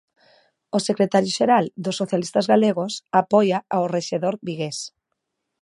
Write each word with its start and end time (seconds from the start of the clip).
O 0.77 0.79
secretario 0.87 1.35
xeral 1.37 1.65
dos 1.83 1.97
socialistas 2.01 2.45
galegos 2.53 2.93
apoia 3.21 3.57
ao 3.75 3.85
rexedor 3.95 4.35
vigués. 4.47 4.77